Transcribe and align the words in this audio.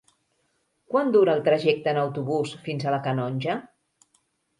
Quant 0.93 1.11
dura 1.15 1.35
el 1.39 1.43
trajecte 1.47 1.91
en 1.95 1.99
autobús 2.03 2.55
fins 2.69 2.87
a 2.87 2.95
la 2.95 2.99
Canonja? 3.09 3.59